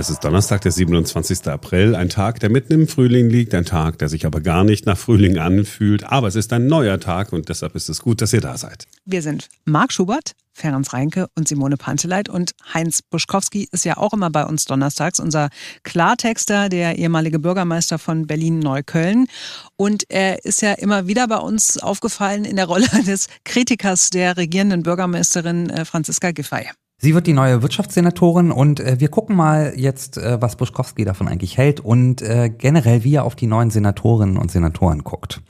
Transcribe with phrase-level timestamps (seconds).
[0.00, 1.46] Es ist Donnerstag, der 27.
[1.48, 4.86] April, ein Tag, der mitten im Frühling liegt, ein Tag, der sich aber gar nicht
[4.86, 8.32] nach Frühling anfühlt, aber es ist ein neuer Tag und deshalb ist es gut, dass
[8.32, 8.86] ihr da seid.
[9.04, 14.14] Wir sind Marc Schubert, Ferenc Reinke und Simone Panteleit und Heinz Buschkowski ist ja auch
[14.14, 15.50] immer bei uns donnerstags, unser
[15.82, 19.26] Klartexter, der ehemalige Bürgermeister von Berlin-Neukölln
[19.76, 24.38] und er ist ja immer wieder bei uns aufgefallen in der Rolle des Kritikers der
[24.38, 26.70] regierenden Bürgermeisterin äh, Franziska Giffey.
[27.02, 31.28] Sie wird die neue Wirtschaftssenatorin und äh, wir gucken mal jetzt, äh, was Buschkowski davon
[31.28, 35.40] eigentlich hält und äh, generell, wie er auf die neuen Senatorinnen und Senatoren guckt.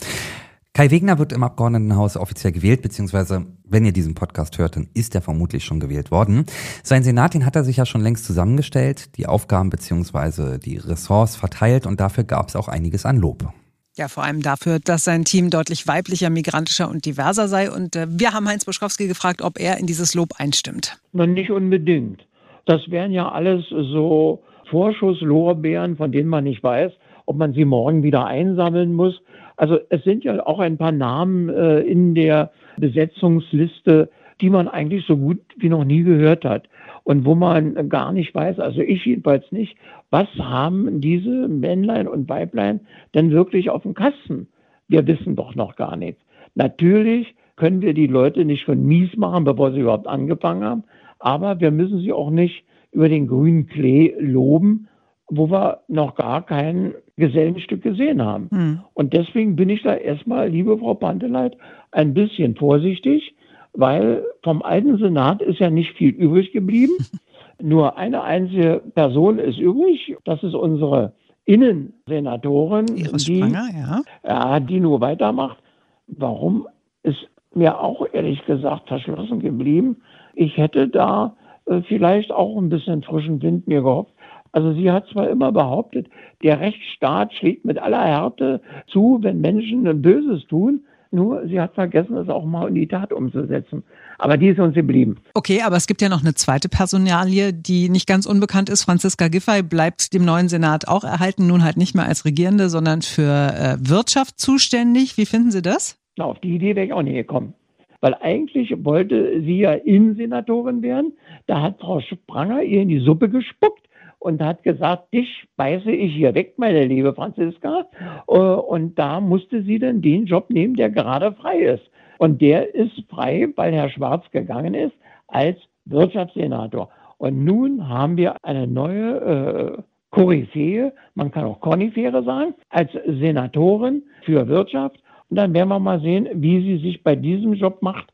[0.74, 5.16] Kai Wegner wird im Abgeordnetenhaus offiziell gewählt, beziehungsweise wenn ihr diesen Podcast hört, dann ist
[5.16, 6.46] er vermutlich schon gewählt worden.
[6.84, 11.34] Sein Senat, den hat er sich ja schon längst zusammengestellt, die Aufgaben beziehungsweise die Ressorts
[11.34, 13.52] verteilt und dafür gab es auch einiges an Lob.
[13.96, 17.70] Ja, vor allem dafür, dass sein Team deutlich weiblicher, migrantischer und diverser sei.
[17.70, 20.96] Und äh, wir haben Heinz Buschkowski gefragt, ob er in dieses Lob einstimmt.
[21.12, 22.24] Nicht unbedingt.
[22.66, 26.92] Das wären ja alles so Vorschusslorbeeren, von denen man nicht weiß,
[27.26, 29.20] ob man sie morgen wieder einsammeln muss.
[29.56, 34.08] Also es sind ja auch ein paar Namen äh, in der Besetzungsliste,
[34.40, 36.68] die man eigentlich so gut wie noch nie gehört hat
[37.04, 39.76] und wo man gar nicht weiß, also ich jedenfalls nicht,
[40.10, 42.80] was haben diese Männlein und Weiblein
[43.14, 44.48] denn wirklich auf dem Kasten?
[44.88, 46.20] Wir wissen doch noch gar nichts.
[46.54, 50.84] Natürlich können wir die Leute nicht schon mies machen, bevor sie überhaupt angefangen haben,
[51.18, 54.88] aber wir müssen sie auch nicht über den grünen Klee loben,
[55.28, 58.48] wo wir noch gar kein Gesellenstück gesehen haben.
[58.50, 58.80] Hm.
[58.94, 61.56] Und deswegen bin ich da erstmal, liebe Frau Panteleit,
[61.92, 63.34] ein bisschen vorsichtig
[63.72, 66.92] weil vom alten Senat ist ja nicht viel übrig geblieben.
[67.62, 70.16] Nur eine einzige Person ist übrig.
[70.24, 71.12] Das ist unsere
[71.44, 74.02] Innensenatorin, die, ja.
[74.24, 75.58] ja, die nur weitermacht.
[76.06, 76.68] Warum
[77.02, 79.96] ist mir auch ehrlich gesagt verschlossen geblieben?
[80.34, 81.36] Ich hätte da
[81.66, 84.12] äh, vielleicht auch ein bisschen frischen Wind mir gehofft.
[84.52, 86.08] Also sie hat zwar immer behauptet,
[86.42, 91.74] der Rechtsstaat schlägt mit aller Härte zu, wenn Menschen ein Böses tun, nur sie hat
[91.74, 93.82] vergessen, es auch mal in die Tat umzusetzen.
[94.18, 95.16] Aber die ist uns geblieben.
[95.34, 98.84] Okay, aber es gibt ja noch eine zweite Personalie, die nicht ganz unbekannt ist.
[98.84, 103.02] Franziska Giffey bleibt dem neuen Senat auch erhalten, nun halt nicht mehr als Regierende, sondern
[103.02, 105.16] für äh, Wirtschaft zuständig.
[105.16, 105.98] Wie finden Sie das?
[106.16, 107.54] Na, auf die Idee wäre ich auch nicht gekommen.
[108.00, 111.12] Weil eigentlich wollte sie ja Innensenatorin werden.
[111.46, 113.89] Da hat Frau Spranger ihr in die Suppe gespuckt
[114.20, 117.86] und hat gesagt, dich beiße ich hier weg, meine liebe Franziska.
[118.28, 121.90] Äh, und da musste sie dann den Job nehmen, der gerade frei ist.
[122.18, 124.92] Und der ist frei, weil Herr Schwarz gegangen ist
[125.26, 126.90] als Wirtschaftssenator.
[127.16, 134.02] Und nun haben wir eine neue äh, Koryphäe, man kann auch Konifere sagen, als Senatorin
[134.24, 134.96] für Wirtschaft.
[135.30, 138.12] Und dann werden wir mal sehen, wie sie sich bei diesem Job macht,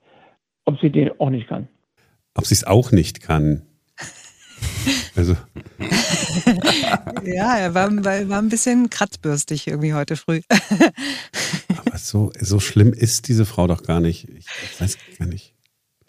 [0.66, 1.66] ob sie den auch nicht kann.
[2.34, 3.62] Ob sie es auch nicht kann.
[5.14, 5.36] Also.
[7.24, 10.40] ja, er war, war, ein bisschen kratzbürstig irgendwie heute früh.
[11.68, 14.28] Aber so, so schlimm ist diese Frau doch gar nicht.
[14.28, 15.54] Ich, ich weiß gar nicht.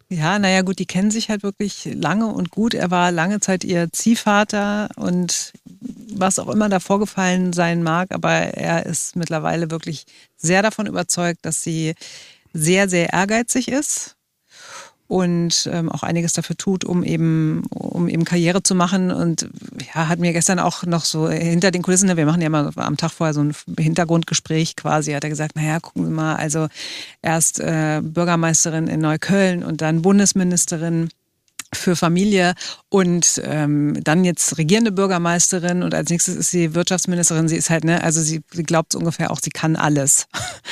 [0.10, 2.74] Ja, naja, gut, die kennen sich halt wirklich lange und gut.
[2.74, 5.52] Er war lange Zeit ihr Ziehvater und
[6.14, 10.06] was auch immer da vorgefallen sein mag, aber er ist mittlerweile wirklich
[10.38, 11.94] sehr davon überzeugt, dass sie
[12.54, 14.17] sehr, sehr ehrgeizig ist
[15.08, 19.10] und ähm, auch einiges dafür tut, um eben, um eben Karriere zu machen.
[19.12, 19.50] Und
[19.94, 22.72] ja, hat mir gestern auch noch so hinter den Kulissen, ne, wir machen ja immer
[22.76, 26.68] am Tag vorher so ein Hintergrundgespräch quasi, hat er gesagt, naja, gucken Sie mal, also
[27.22, 31.10] erst äh, Bürgermeisterin in Neukölln und dann Bundesministerin
[31.74, 32.54] für Familie
[32.90, 37.48] und ähm, dann jetzt regierende Bürgermeisterin und als nächstes ist sie Wirtschaftsministerin.
[37.48, 40.28] Sie ist halt, ne, also sie, sie glaubt ungefähr auch, sie kann alles.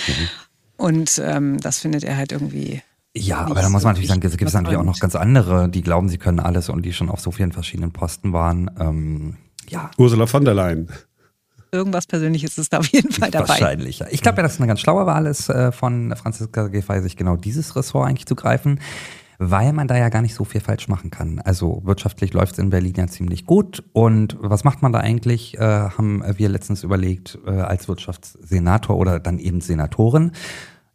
[0.08, 0.30] Mhm.
[0.78, 2.82] Und ähm, das findet er halt irgendwie
[3.18, 5.82] ja, aber da muss man natürlich sagen, es gibt natürlich auch noch ganz andere, die
[5.82, 8.70] glauben, sie können alles und die schon auf so vielen verschiedenen Posten waren.
[8.80, 9.38] Ähm,
[9.70, 9.90] ja.
[9.98, 10.90] Ursula von der Leyen.
[11.72, 13.50] Irgendwas Persönliches ist da auf jeden Fall dabei.
[13.50, 14.00] Wahrscheinlich.
[14.00, 14.08] Ja.
[14.10, 17.16] Ich glaube ja, dass es eine ganz schlaue Wahl ist, äh, von Franziska Giffey, sich
[17.16, 18.80] genau dieses Ressort eigentlich zu greifen,
[19.40, 21.40] weil man da ja gar nicht so viel falsch machen kann.
[21.40, 23.84] Also wirtschaftlich läuft es in Berlin ja ziemlich gut.
[23.94, 25.58] Und was macht man da eigentlich?
[25.58, 30.32] Äh, haben wir letztens überlegt, äh, als Wirtschaftssenator oder dann eben Senatorin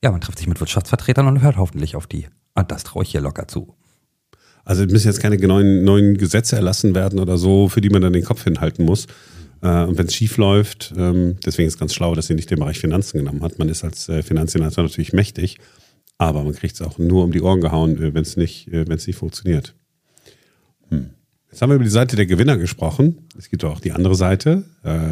[0.02, 2.26] ja, man trifft sich mit Wirtschaftsvertretern und hört hoffentlich auf die.
[2.54, 3.74] Und das traue ich hier locker zu.
[4.64, 8.02] Also es müssen jetzt keine neuen, neuen Gesetze erlassen werden oder so, für die man
[8.02, 9.06] dann den Kopf hinhalten muss.
[9.62, 12.50] Äh, und wenn es schief läuft, ähm, deswegen ist es ganz schlau, dass sie nicht
[12.50, 13.58] den Bereich Finanzen genommen hat.
[13.58, 15.58] Man ist als äh, Finanzsenator natürlich mächtig,
[16.18, 19.16] aber man kriegt es auch nur um die Ohren gehauen, äh, wenn es nicht, nicht
[19.16, 19.74] funktioniert.
[20.88, 21.10] Hm.
[21.50, 23.26] Jetzt haben wir über die Seite der Gewinner gesprochen.
[23.36, 24.62] Es gibt auch die andere Seite,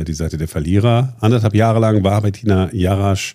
[0.06, 1.16] die Seite der Verlierer.
[1.18, 3.34] Anderthalb Jahre lang war Bettina Jarasch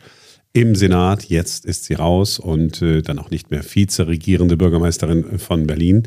[0.54, 1.26] im Senat.
[1.26, 6.04] Jetzt ist sie raus und äh, dann auch nicht mehr Vize-regierende Bürgermeisterin von Berlin.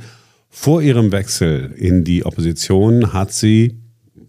[0.48, 3.76] Vor ihrem Wechsel in die Opposition hat sie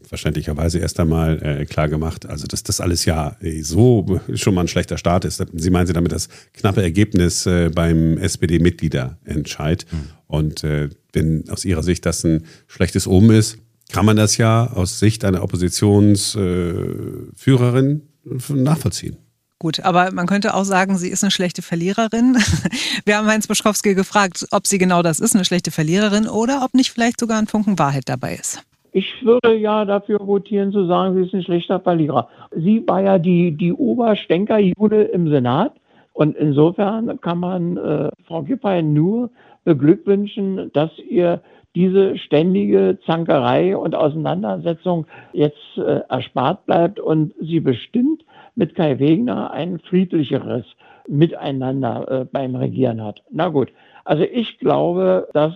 [0.08, 4.62] verständlicherweise erst einmal äh, klar gemacht, also dass das alles ja äh, so schon mal
[4.62, 5.46] ein schlechter Start ist.
[5.54, 9.86] Sie meinen Sie damit das knappe Ergebnis äh, beim SPD-Mitgliederentscheid.
[9.92, 9.98] Mhm.
[10.28, 13.58] Und äh, wenn aus Ihrer Sicht das ein schlechtes Omen ist,
[13.92, 19.18] kann man das ja aus Sicht einer Oppositionsführerin äh, nachvollziehen.
[19.59, 22.36] Gut, aber man könnte auch sagen, sie ist eine schlechte Verliererin.
[23.06, 26.75] Wir haben Heinz Buschkowski gefragt, ob sie genau das ist, eine schlechte Verliererin, oder ob
[26.75, 28.63] nicht vielleicht sogar ein Funken Wahrheit dabei ist.
[28.92, 32.30] Ich würde ja dafür votieren, zu sagen, sie ist ein schlechter Verlierer.
[32.56, 35.74] Sie war ja die, die Oberstenkerjude im Senat.
[36.13, 39.30] Und insofern kann man äh, Frau Giffey nur
[39.65, 41.42] beglückwünschen, dass ihr
[41.75, 48.24] diese ständige Zankerei und Auseinandersetzung jetzt äh, erspart bleibt und sie bestimmt
[48.57, 50.65] mit Kai Wegner ein friedlicheres
[51.07, 53.24] Miteinander äh, beim Regieren hat.
[53.30, 53.71] Na gut,
[54.04, 55.54] also ich glaube, dass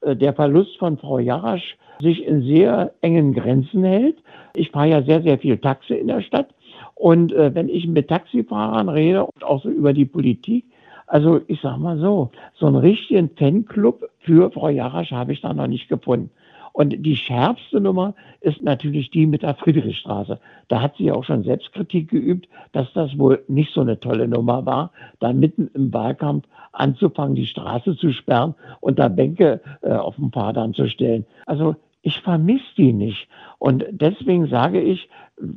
[0.00, 4.16] äh, der Verlust von Frau Jarasch sich in sehr engen Grenzen hält.
[4.54, 6.48] Ich fahre ja sehr, sehr viel Taxi in der Stadt.
[6.94, 10.64] Und äh, wenn ich mit Taxifahrern rede und auch so über die Politik,
[11.08, 15.52] also ich sag mal so, so einen richtigen Fanclub für Frau Jarasch habe ich da
[15.52, 16.30] noch nicht gefunden.
[16.72, 20.38] Und die schärfste Nummer ist natürlich die mit der Friedrichstraße.
[20.68, 24.64] Da hat sie auch schon Selbstkritik geübt, dass das wohl nicht so eine tolle Nummer
[24.66, 30.16] war, da mitten im Wahlkampf anzufangen, die Straße zu sperren und da Bänke äh, auf
[30.16, 31.26] den Fahrern zu stellen.
[31.46, 33.28] Also ich vermisse die nicht.
[33.58, 35.08] Und deswegen sage ich,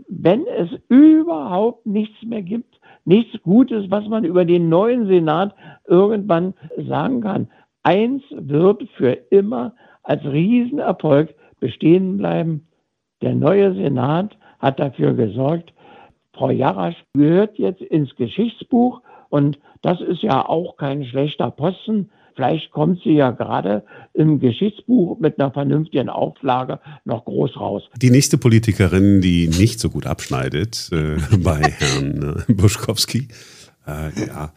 [0.08, 5.56] wenn es überhaupt nichts mehr gibt, nichts Gutes, was man über den neuen Senat
[5.88, 7.48] irgendwann sagen kann,
[7.84, 9.74] eins wird für immer
[10.04, 12.68] als Riesenerfolg bestehen bleiben.
[13.22, 15.74] Der neue Senat hat dafür gesorgt,
[16.34, 22.10] Frau Jarasch gehört jetzt ins Geschichtsbuch und das ist ja auch kein schlechter Posten.
[22.36, 23.84] Vielleicht kommt sie ja gerade
[24.14, 27.84] im Geschichtsbuch mit einer vernünftigen Auflage noch groß raus.
[28.02, 33.28] Die nächste Politikerin, die nicht so gut abschneidet äh, bei Herrn äh, Buschkowski,
[33.86, 34.54] äh, ja,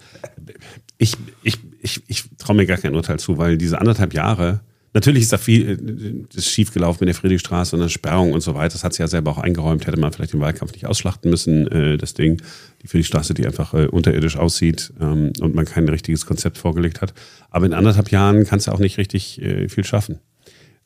[0.99, 4.61] ich, ich, ich, ich traue mir gar kein Urteil zu, weil diese anderthalb Jahre
[4.95, 8.55] Natürlich ist da viel äh, ist schiefgelaufen mit der Friedrichstraße und der Sperrung und so
[8.55, 8.75] weiter.
[8.75, 9.87] Das hat sie ja selber auch eingeräumt.
[9.87, 12.41] Hätte man vielleicht den Wahlkampf nicht ausschlachten müssen, äh, das Ding.
[12.83, 17.13] Die Friedrichstraße, die einfach äh, unterirdisch aussieht ähm, und man kein richtiges Konzept vorgelegt hat.
[17.51, 20.21] Aber in anderthalb Jahren kannst du auch nicht richtig äh, viel schaffen.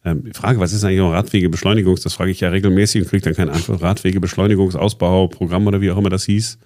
[0.07, 2.01] Ähm, die Frage, was ist eigentlich noch Radwegebeschleunigungs?
[2.01, 3.83] Das frage ich ja regelmäßig und kriege dann keine Antwort.
[3.83, 6.59] Radwegebeschleunigungsausbau, oder wie auch immer das hieß.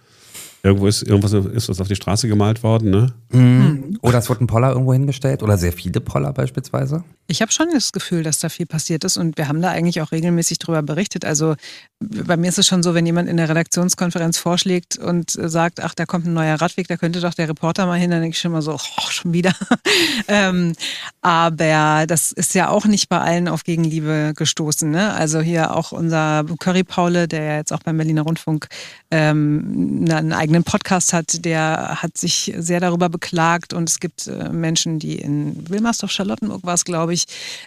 [0.64, 3.12] Irgendwo ist irgendwas ist was auf die Straße gemalt worden, ne?
[3.32, 3.98] Mhm.
[4.00, 7.02] Oder es wurde ein Poller irgendwo hingestellt oder sehr viele Poller beispielsweise.
[7.28, 10.00] Ich habe schon das Gefühl, dass da viel passiert ist und wir haben da eigentlich
[10.02, 11.24] auch regelmäßig darüber berichtet.
[11.24, 11.54] Also
[12.00, 15.94] bei mir ist es schon so, wenn jemand in der Redaktionskonferenz vorschlägt und sagt, ach,
[15.94, 18.40] da kommt ein neuer Radweg, da könnte doch der Reporter mal hin, dann denke ich
[18.40, 19.54] schon mal so, oh, schon wieder.
[20.28, 20.74] ähm,
[21.20, 24.90] aber das ist ja auch nicht bei allen auf Gegenliebe gestoßen.
[24.90, 25.12] Ne?
[25.14, 28.68] Also hier auch unser Curry Paule, der ja jetzt auch beim Berliner Rundfunk
[29.10, 34.48] ähm, einen eigenen Podcast hat, der hat sich sehr darüber beklagt und es gibt äh,
[34.48, 37.11] Menschen, die in Wilmersdorf, Charlottenburg war es, glaube ich,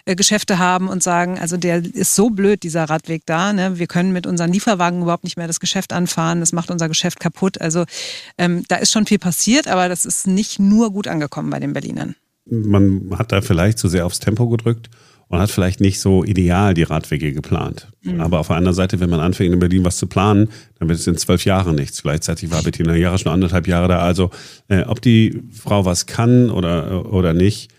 [0.04, 3.78] äh, Geschäfte haben und sagen, also der ist so blöd, dieser Radweg da, ne?
[3.78, 7.20] wir können mit unseren Lieferwagen überhaupt nicht mehr das Geschäft anfahren, das macht unser Geschäft
[7.20, 7.60] kaputt.
[7.60, 7.84] Also
[8.38, 11.72] ähm, da ist schon viel passiert, aber das ist nicht nur gut angekommen bei den
[11.72, 12.16] Berlinern.
[12.48, 14.90] Man hat da vielleicht zu sehr aufs Tempo gedrückt
[15.28, 17.88] und hat vielleicht nicht so ideal die Radwege geplant.
[18.02, 18.20] Mhm.
[18.20, 21.00] Aber auf der anderen Seite, wenn man anfängt in Berlin was zu planen, dann wird
[21.00, 22.02] es in zwölf Jahren nichts.
[22.02, 23.98] Gleichzeitig war Bettina Jahre schon anderthalb Jahre da.
[23.98, 24.30] Also
[24.68, 27.72] äh, ob die Frau was kann oder, oder nicht,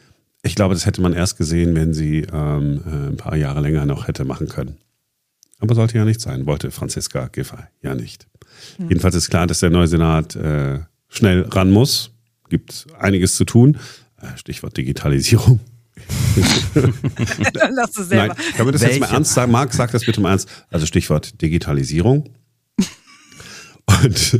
[0.48, 3.86] ich glaube, das hätte man erst gesehen, wenn sie ähm, äh, ein paar Jahre länger
[3.86, 4.78] noch hätte machen können.
[5.60, 8.28] Aber sollte ja nicht sein, wollte Franziska Giffey ja nicht.
[8.78, 8.90] Mhm.
[8.90, 12.12] Jedenfalls ist klar, dass der neue Senat äh, schnell ran muss.
[12.50, 13.78] Gibt einiges zu tun.
[14.22, 15.60] Äh, Stichwort Digitalisierung.
[17.72, 18.28] Lass es selber.
[18.28, 19.00] Nein, kann man das Welche?
[19.00, 19.52] jetzt mal ernst sagen?
[19.52, 20.50] Marc, sag das bitte mal ernst.
[20.70, 22.30] Also Stichwort Digitalisierung.
[23.86, 24.40] Und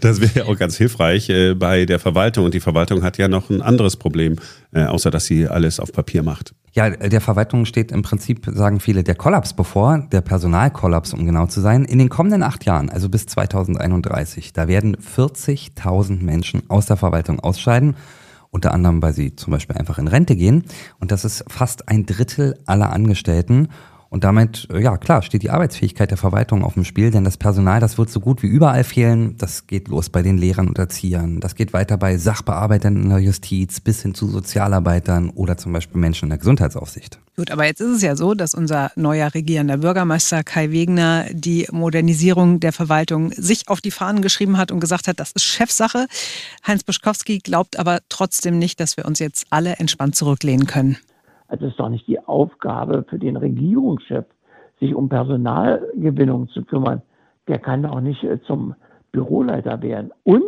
[0.00, 2.44] das wäre ja auch ganz hilfreich äh, bei der Verwaltung.
[2.44, 4.36] Und die Verwaltung hat ja noch ein anderes Problem,
[4.72, 6.54] äh, außer dass sie alles auf Papier macht.
[6.72, 11.46] Ja, der Verwaltung steht im Prinzip, sagen viele, der Kollaps bevor, der Personalkollaps, um genau
[11.46, 11.84] zu sein.
[11.84, 17.40] In den kommenden acht Jahren, also bis 2031, da werden 40.000 Menschen aus der Verwaltung
[17.40, 17.96] ausscheiden
[18.50, 20.64] unter anderem, weil sie zum Beispiel einfach in Rente gehen.
[20.98, 23.68] Und das ist fast ein Drittel aller Angestellten.
[24.08, 27.36] Und damit, äh, ja klar, steht die Arbeitsfähigkeit der Verwaltung auf dem Spiel, denn das
[27.36, 29.36] Personal, das wird so gut wie überall fehlen.
[29.38, 33.18] Das geht los bei den Lehrern und Erziehern, das geht weiter bei Sachbearbeitern in der
[33.18, 37.18] Justiz bis hin zu Sozialarbeitern oder zum Beispiel Menschen in der Gesundheitsaufsicht.
[37.36, 41.66] Gut, aber jetzt ist es ja so, dass unser neuer regierender Bürgermeister Kai Wegner die
[41.70, 46.06] Modernisierung der Verwaltung sich auf die Fahnen geschrieben hat und gesagt hat, das ist Chefsache.
[46.66, 50.96] Heinz Buschkowski glaubt aber trotzdem nicht, dass wir uns jetzt alle entspannt zurücklehnen können.
[51.48, 54.24] Es ist doch nicht die Aufgabe für den Regierungschef,
[54.80, 57.02] sich um Personalgewinnung zu kümmern,
[57.48, 58.74] der kann auch nicht äh, zum
[59.12, 60.10] Büroleiter werden.
[60.24, 60.42] Und,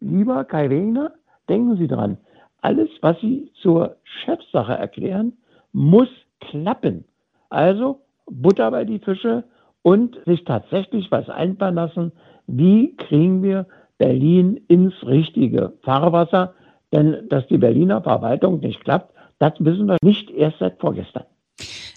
[0.00, 1.12] lieber Kai Wegner,
[1.48, 2.16] denken Sie dran,
[2.62, 5.34] alles, was Sie zur Chefsache erklären,
[5.72, 6.08] muss
[6.40, 7.04] klappen.
[7.50, 9.44] Also Butter bei die Fische
[9.82, 12.12] und sich tatsächlich was einfallen lassen,
[12.46, 13.66] wie kriegen wir
[13.98, 16.54] Berlin ins richtige Fahrwasser.
[16.92, 21.24] Denn dass die Berliner Verwaltung nicht klappt, das wissen wir nicht erst seit vorgestern.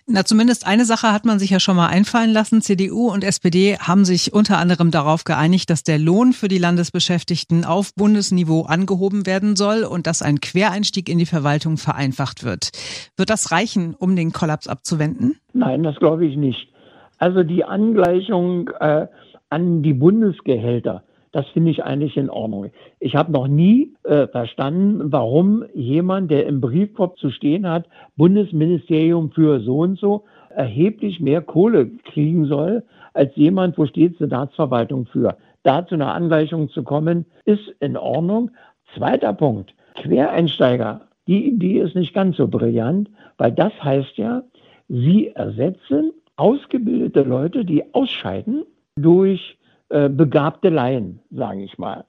[0.10, 2.62] Na, zumindest eine Sache hat man sich ja schon mal einfallen lassen.
[2.62, 7.66] CDU und SPD haben sich unter anderem darauf geeinigt, dass der Lohn für die Landesbeschäftigten
[7.66, 12.70] auf Bundesniveau angehoben werden soll und dass ein Quereinstieg in die Verwaltung vereinfacht wird.
[13.18, 15.40] Wird das reichen, um den Kollaps abzuwenden?
[15.52, 16.70] Nein, das glaube ich nicht.
[17.18, 19.08] Also die Angleichung äh,
[19.50, 22.72] an die Bundesgehälter, das finde ich eigentlich in Ordnung.
[23.00, 29.32] Ich habe noch nie äh, verstanden, warum jemand, der im Briefkopf zu stehen hat, Bundesministerium
[29.32, 35.38] für so und so, erheblich mehr Kohle kriegen soll, als jemand, wo steht Senatsverwaltung für.
[35.64, 38.52] Da zu einer Angleichung zu kommen, ist in Ordnung.
[38.96, 41.02] Zweiter Punkt, Quereinsteiger.
[41.28, 44.44] Die Idee ist nicht ganz so brillant, weil das heißt ja,
[44.88, 48.64] sie ersetzen ausgebildete Leute, die ausscheiden
[48.96, 49.57] durch
[49.90, 52.06] äh, begabte Laien, sage ich mal.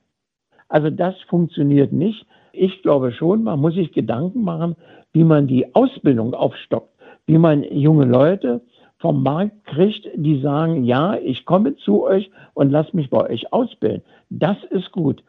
[0.69, 2.27] Also das funktioniert nicht.
[2.53, 4.77] Ich glaube schon, man muss sich Gedanken machen,
[5.13, 6.93] wie man die Ausbildung aufstockt,
[7.27, 8.63] wie man junge Leute
[8.99, 13.53] vom Markt kriegt, die sagen, ja, ich komme zu euch und lass mich bei euch
[13.53, 14.03] ausbilden.
[14.29, 15.23] Das ist gut.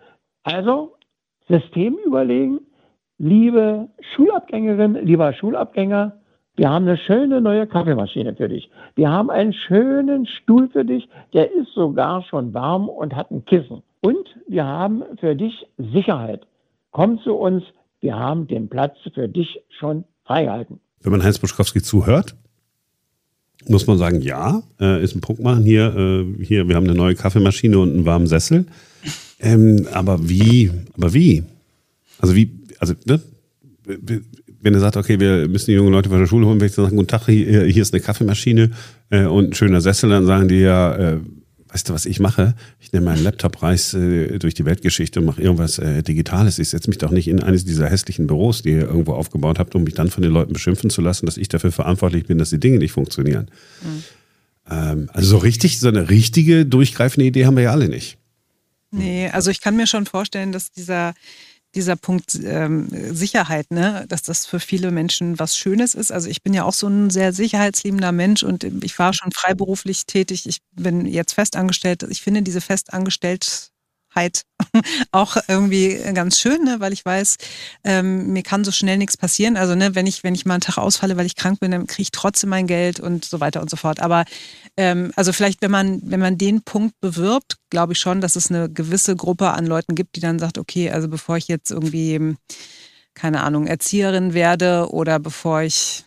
[0.43, 0.95] Also
[1.47, 2.61] System überlegen,
[3.19, 6.19] liebe Schulabgängerin, lieber Schulabgänger,
[6.59, 8.69] wir haben eine schöne neue Kaffeemaschine für dich.
[8.95, 13.45] Wir haben einen schönen Stuhl für dich, der ist sogar schon warm und hat ein
[13.45, 13.81] Kissen.
[14.01, 16.45] Und wir haben für dich Sicherheit.
[16.91, 17.63] Komm zu uns,
[18.01, 20.81] wir haben den Platz für dich schon freigehalten.
[20.99, 22.35] Wenn man Heinz Buschkowski zuhört,
[23.69, 25.63] muss man sagen, ja, äh, ist ein Punkt machen.
[25.63, 28.65] Hier, äh, hier, wir haben eine neue Kaffeemaschine und einen warmen Sessel.
[29.39, 31.41] Ähm, aber wie, aber wie?
[32.19, 33.21] Also wie, also, ne?
[34.61, 36.73] Wenn er sagt, okay, wir müssen die jungen Leute von der Schule holen, wenn ich
[36.73, 38.71] sagen, guten Tag, hier, hier ist eine Kaffeemaschine
[39.09, 41.19] äh, und ein schöner Sessel, dann sagen die ja, äh,
[41.69, 42.55] weißt du, was ich mache?
[42.79, 46.59] Ich nehme meinen Laptop, reis äh, durch die Weltgeschichte und mache irgendwas äh, Digitales.
[46.59, 49.75] Ich setze mich doch nicht in eines dieser hässlichen Büros, die ihr irgendwo aufgebaut habt,
[49.75, 52.49] um mich dann von den Leuten beschimpfen zu lassen, dass ich dafür verantwortlich bin, dass
[52.49, 53.49] die Dinge nicht funktionieren.
[53.83, 54.03] Mhm.
[54.69, 58.17] Ähm, also so richtig, so eine richtige, durchgreifende Idee haben wir ja alle nicht.
[58.91, 61.13] Nee, also ich kann mir schon vorstellen, dass dieser
[61.75, 66.11] dieser Punkt ähm, Sicherheit, ne, dass das für viele Menschen was Schönes ist.
[66.11, 70.05] Also ich bin ja auch so ein sehr sicherheitsliebender Mensch und ich war schon freiberuflich
[70.05, 70.47] tätig.
[70.47, 72.03] Ich bin jetzt festangestellt.
[72.09, 73.71] Ich finde diese Festangestellt
[74.13, 74.43] Halt
[75.11, 76.79] auch irgendwie ganz schön, ne?
[76.79, 77.37] weil ich weiß,
[77.83, 79.55] ähm, mir kann so schnell nichts passieren.
[79.55, 81.87] Also ne, wenn ich wenn ich mal einen Tag ausfalle, weil ich krank bin, dann
[81.87, 83.99] kriege ich trotzdem mein Geld und so weiter und so fort.
[83.99, 84.25] Aber
[84.77, 88.49] ähm, also vielleicht, wenn man wenn man den Punkt bewirbt, glaube ich schon, dass es
[88.49, 92.35] eine gewisse Gruppe an Leuten gibt, die dann sagt, okay, also bevor ich jetzt irgendwie
[93.13, 96.05] keine Ahnung Erzieherin werde oder bevor ich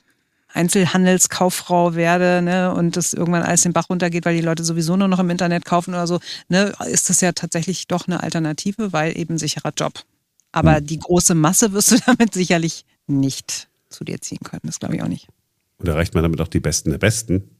[0.52, 5.08] Einzelhandelskauffrau werde ne, und das irgendwann alles den Bach runtergeht, weil die Leute sowieso nur
[5.08, 9.16] noch im Internet kaufen oder so, ne, ist das ja tatsächlich doch eine Alternative, weil
[9.16, 9.94] eben sicherer Job.
[10.52, 10.86] Aber mhm.
[10.86, 14.62] die große Masse wirst du damit sicherlich nicht zu dir ziehen können.
[14.64, 15.28] Das glaube ich auch nicht.
[15.78, 17.50] Und erreicht man damit auch die Besten der Besten?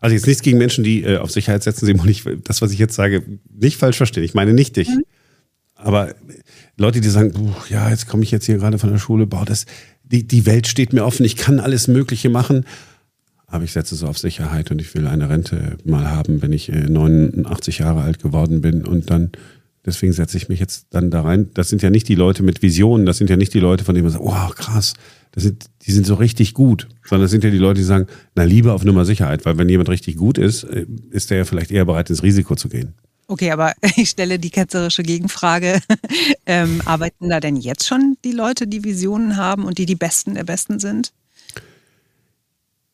[0.00, 2.78] Also jetzt nichts gegen Menschen, die äh, auf Sicherheit setzen, Simon, nicht, das, was ich
[2.78, 4.24] jetzt sage, nicht falsch verstehen.
[4.24, 4.88] Ich meine nicht dich.
[4.88, 5.04] Mhm.
[5.74, 6.14] Aber
[6.76, 9.66] Leute, die sagen, ja, jetzt komme ich jetzt hier gerade von der Schule, boah, das,
[10.10, 12.64] die, die Welt steht mir offen, ich kann alles Mögliche machen.
[13.46, 16.68] Aber ich setze so auf Sicherheit und ich will eine Rente mal haben, wenn ich
[16.68, 19.30] 89 äh, Jahre alt geworden bin und dann,
[19.84, 21.50] deswegen setze ich mich jetzt dann da rein.
[21.54, 23.94] Das sind ja nicht die Leute mit Visionen, das sind ja nicht die Leute, von
[23.94, 24.94] denen man sagt, oh krass,
[25.32, 28.06] das sind, die sind so richtig gut, sondern das sind ja die Leute, die sagen,
[28.36, 31.44] na lieber auf Nummer Sicherheit, weil wenn jemand richtig gut ist, äh, ist der ja
[31.44, 32.94] vielleicht eher bereit, ins Risiko zu gehen.
[33.30, 35.80] Okay, aber ich stelle die ketzerische Gegenfrage.
[36.46, 40.34] Ähm, arbeiten da denn jetzt schon die Leute, die Visionen haben und die die Besten
[40.34, 41.12] der Besten sind?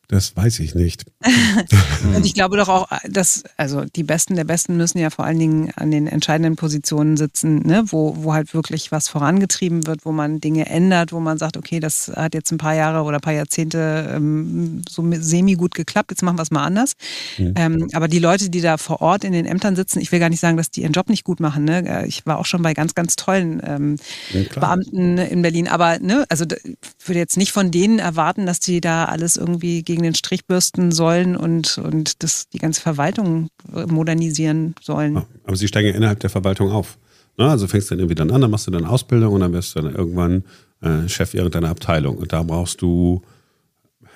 [0.09, 1.05] Das weiß ich nicht.
[2.15, 5.39] und ich glaube doch auch, dass, also die Besten der Besten müssen ja vor allen
[5.39, 7.85] Dingen an den entscheidenden Positionen sitzen, ne?
[7.87, 11.81] wo, wo halt wirklich was vorangetrieben wird, wo man Dinge ändert, wo man sagt, okay,
[11.81, 16.13] das hat jetzt ein paar Jahre oder ein paar Jahrzehnte ähm, so semi gut geklappt,
[16.13, 16.93] jetzt machen wir es mal anders.
[17.39, 17.55] Mhm.
[17.57, 20.31] Ähm, aber die Leute, die da vor Ort in den Ämtern sitzen, ich will gar
[20.31, 21.65] nicht sagen, dass die ihren Job nicht gut machen.
[21.65, 22.07] Ne?
[22.07, 23.97] Ich war auch schon bei ganz, ganz tollen ähm,
[24.33, 25.69] ja, Beamten in Berlin.
[25.69, 29.83] Aber ne, also ich würde jetzt nicht von denen erwarten, dass die da alles irgendwie
[29.83, 33.49] gegen gegen den Strich bürsten sollen und, und das, die ganze Verwaltung
[33.89, 35.23] modernisieren sollen.
[35.45, 36.99] Aber sie steigen ja innerhalb der Verwaltung auf.
[37.39, 37.49] Ne?
[37.49, 39.75] Also fängst du dann irgendwie dann an, dann machst du dann Ausbildung und dann wirst
[39.75, 40.45] du dann irgendwann
[40.83, 42.19] äh, Chef irgendeiner Abteilung.
[42.19, 43.23] Und da brauchst du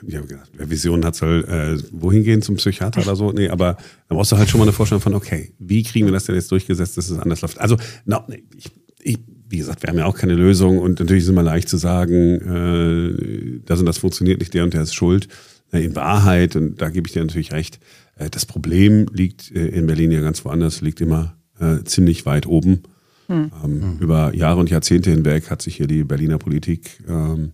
[0.07, 3.33] ich habe gedacht, wer Visionen hat, soll äh, wohin gehen zum Psychiater oder so.
[3.33, 3.77] Nee, aber
[4.09, 6.35] da brauchst du halt schon mal eine Vorstellung von, okay, wie kriegen wir das denn
[6.35, 7.61] jetzt durchgesetzt, dass es anders läuft?
[7.61, 8.25] Also, no,
[8.57, 8.71] ich,
[9.03, 9.19] ich,
[9.49, 11.77] wie gesagt, wir haben ja auch keine Lösung und natürlich ist es immer leicht zu
[11.77, 15.29] sagen, äh, das und das funktioniert nicht, der und der ist schuld.
[15.73, 17.81] Äh, in Wahrheit, und da gebe ich dir natürlich recht,
[18.17, 22.47] äh, das Problem liegt äh, in Berlin ja ganz woanders, liegt immer äh, ziemlich weit
[22.47, 22.83] oben.
[23.29, 23.51] Hm.
[23.65, 27.53] Ähm, über Jahre und Jahrzehnte hinweg hat sich hier die Berliner Politik ähm,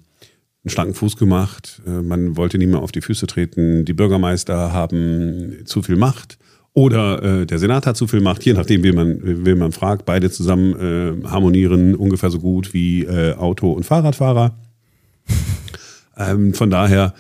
[0.65, 1.83] einen schlanken Fuß gemacht.
[1.87, 3.85] Äh, man wollte nie mehr auf die Füße treten.
[3.85, 6.39] Die Bürgermeister haben zu viel Macht
[6.73, 10.07] oder äh, der Senat hat zu viel Macht, je nachdem, wen man, wen man fragt.
[10.07, 14.57] Beide zusammen äh, harmonieren ungefähr so gut wie Auto- und Fahrradfahrer.
[16.17, 17.15] ähm, von daher,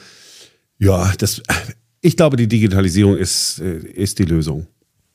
[0.78, 1.42] ja, das,
[2.00, 4.66] ich glaube, die Digitalisierung ist, äh, ist die Lösung.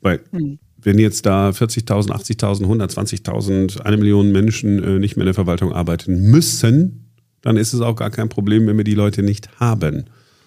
[0.02, 0.60] Weil hm.
[0.78, 5.74] wenn jetzt da 40.000, 80.000, 120.000, eine Million Menschen äh, nicht mehr in der Verwaltung
[5.74, 10.06] arbeiten müssen, dann ist es auch gar kein Problem, wenn wir die Leute nicht haben.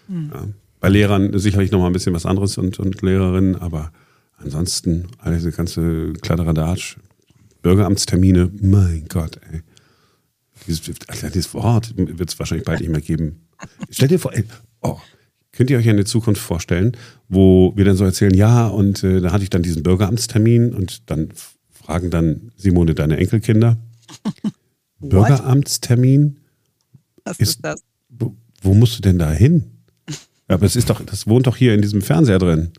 [0.08, 0.30] Mhm.
[0.32, 0.48] Ja,
[0.80, 3.90] bei Lehrern sicherlich noch mal ein bisschen was anderes und, und Lehrerinnen, aber
[4.36, 6.98] ansonsten all diese ganze Kladderadatsch,
[7.62, 9.62] Bürgeramtstermine, mein Gott, ey.
[10.66, 13.46] Dieses, dieses Wort wird es wahrscheinlich bald nicht mehr geben.
[13.90, 14.44] Stell dir vor, ey,
[14.84, 15.00] oh,
[15.52, 16.96] könnt ihr euch eine Zukunft vorstellen,
[17.28, 21.10] wo wir dann so erzählen, ja, und äh, da hatte ich dann diesen Bürgeramtstermin und
[21.10, 21.30] dann
[21.70, 23.78] fragen dann Simone deine Enkelkinder,
[25.00, 26.38] Bürgeramtstermin?
[27.24, 27.82] Was ist, ist das?
[28.08, 29.70] Wo, wo, musst du denn da hin?
[30.46, 32.72] Aber es ist doch, das wohnt doch hier in diesem Fernseher drin.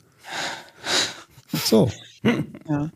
[1.52, 1.92] So.
[2.68, 2.90] Ja.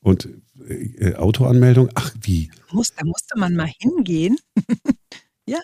[0.00, 0.26] Und
[0.66, 2.50] äh, Autoanmeldung, ach wie?
[2.72, 4.38] Muss, da musste man mal hingehen.
[5.46, 5.60] ja.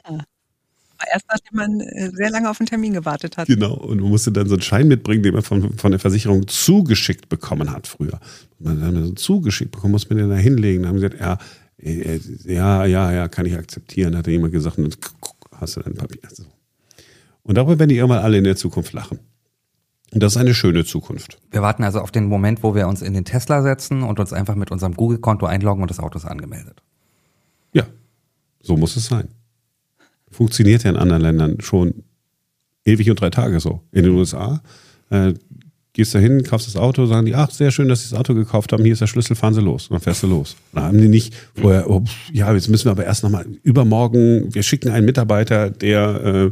[1.01, 3.47] Aber erst nachdem man äh, sehr lange auf einen Termin gewartet hat.
[3.47, 6.47] Genau, und man musste dann so einen Schein mitbringen, den man von, von der Versicherung
[6.47, 8.21] zugeschickt bekommen hat früher.
[8.59, 10.83] Man hat so zugeschickt bekommen, muss man den da hinlegen.
[10.83, 11.39] Da haben sie gesagt, ja,
[11.79, 14.79] äh, ja, ja, ja, kann ich akzeptieren, hat jemand gesagt.
[14.79, 14.99] Und
[15.53, 16.21] hast du dein Papier.
[17.43, 19.21] Und darüber werden die irgendwann alle in der Zukunft lachen.
[20.13, 21.39] Und das ist eine schöne Zukunft.
[21.51, 24.33] Wir warten also auf den Moment, wo wir uns in den Tesla setzen und uns
[24.33, 26.83] einfach mit unserem Google-Konto einloggen und das Auto ist angemeldet.
[27.73, 27.85] Ja,
[28.61, 29.29] so muss es sein.
[30.31, 32.05] Funktioniert ja in anderen Ländern schon
[32.85, 33.83] ewig und drei Tage so.
[33.93, 34.63] In den USA
[35.11, 35.35] äh,
[35.93, 38.35] gehst da hin, kaufst das Auto, sagen die, ach, sehr schön, dass sie das Auto
[38.35, 39.89] gekauft haben, hier ist der Schlüssel, fahren sie los.
[39.89, 40.57] Und dann fährst du los.
[40.73, 44.63] Da haben die nicht vorher, oh, ja, jetzt müssen wir aber erst nochmal übermorgen, wir
[44.63, 46.51] schicken einen Mitarbeiter, der äh,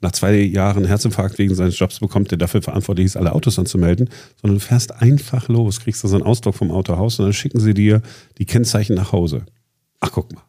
[0.00, 4.08] nach zwei Jahren Herzinfarkt wegen seines Jobs bekommt, der dafür verantwortlich ist, alle Autos anzumelden,
[4.40, 7.60] sondern du fährst einfach los, kriegst da so einen Ausdruck vom Autohaus und dann schicken
[7.60, 8.00] sie dir
[8.38, 9.44] die Kennzeichen nach Hause.
[10.00, 10.47] Ach, guck mal.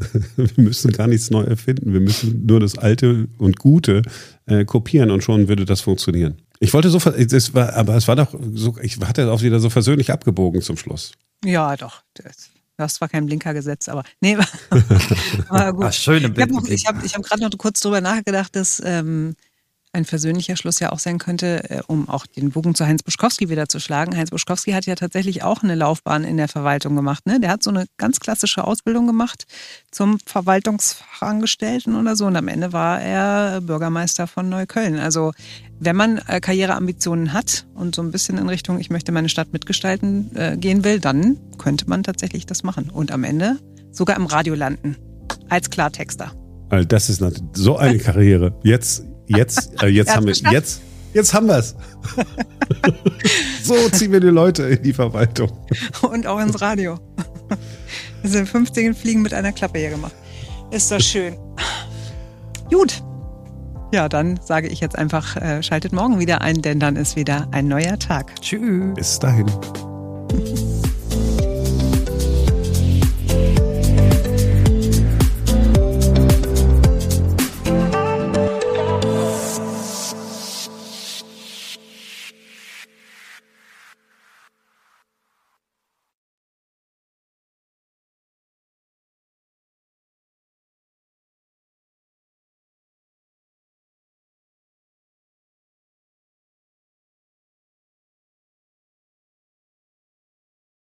[0.36, 1.92] wir müssen gar nichts neu erfinden.
[1.92, 4.02] Wir müssen nur das Alte und Gute
[4.46, 6.42] äh, kopieren und schon würde das funktionieren.
[6.58, 9.70] Ich wollte so, es war, aber es war doch so, ich hatte auch wieder so
[9.70, 11.12] versöhnlich abgebogen zum Schluss.
[11.44, 12.02] Ja, doch.
[12.14, 14.36] Das, das war kein Blinkergesetz, aber nee,
[15.48, 15.84] war gut.
[15.84, 19.36] Ach, schön im Ich habe hab, hab gerade noch kurz drüber nachgedacht, dass ähm,
[19.92, 23.48] ein versöhnlicher Schluss ja auch sein könnte, äh, um auch den Bogen zu Heinz Buschkowski
[23.48, 24.16] wieder zu schlagen.
[24.16, 27.26] Heinz Buschkowski hat ja tatsächlich auch eine Laufbahn in der Verwaltung gemacht.
[27.26, 27.40] Ne?
[27.40, 29.44] Der hat so eine ganz klassische Ausbildung gemacht
[29.90, 32.26] zum Verwaltungsfachangestellten oder so.
[32.26, 34.98] Und am Ende war er Bürgermeister von Neukölln.
[34.98, 35.32] Also
[35.80, 39.52] wenn man äh, Karriereambitionen hat und so ein bisschen in Richtung, ich möchte meine Stadt
[39.52, 42.90] mitgestalten äh, gehen will, dann könnte man tatsächlich das machen.
[42.90, 43.58] Und am Ende
[43.90, 44.96] sogar im Radio landen.
[45.48, 46.32] Als Klartexter.
[46.86, 47.22] Das ist
[47.54, 48.56] so eine Karriere.
[48.62, 49.04] Jetzt
[49.36, 50.80] Jetzt, äh, jetzt haben wir, jetzt,
[51.14, 51.76] jetzt haben wir es.
[53.62, 55.50] so ziehen wir die Leute in die Verwaltung.
[56.02, 56.98] Und auch ins Radio.
[58.22, 60.14] Wir sind 15 Fliegen mit einer Klappe hier gemacht.
[60.72, 61.36] Ist das schön.
[62.70, 63.02] Gut.
[63.92, 67.48] Ja, dann sage ich jetzt einfach, äh, schaltet morgen wieder ein, denn dann ist wieder
[67.52, 68.40] ein neuer Tag.
[68.40, 68.94] Tschüss.
[68.94, 69.46] Bis dahin.